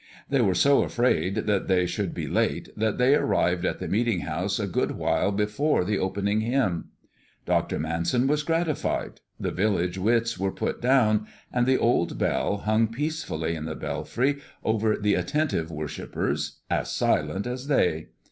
[0.31, 4.21] They were so afraid that they should be late that they arrived at the meeting
[4.21, 6.85] house a good while before the opening hymn.
[7.45, 7.77] Dr.
[7.77, 13.53] Manson was gratified, the village wits were put down, and the old bell hung peacefully
[13.53, 18.07] in the belfry over the attentive worshipers, as silent as they.